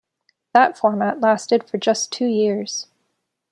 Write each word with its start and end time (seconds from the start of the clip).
That 0.55 0.79
format 0.79 1.19
lasted 1.21 1.69
for 1.69 1.77
just 1.77 2.11
two 2.11 2.25
years. 2.25 2.87